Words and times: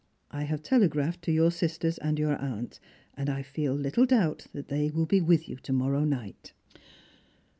I 0.31 0.45
have 0.45 0.63
telegrajihed 0.63 1.21
to 1.21 1.31
your 1.31 1.51
sisters 1.51 1.99
and 1.99 2.17
your 2.17 2.35
aunt, 2.37 2.79
and 3.15 3.29
I 3.29 3.43
feel 3.43 3.75
little 3.75 4.07
doubt 4.07 4.47
they 4.51 4.89
will 4.89 5.05
be 5.05 5.21
with 5.21 5.47
you 5.47 5.57
to 5.57 5.73
morrow 5.73 6.03
night." 6.05 6.53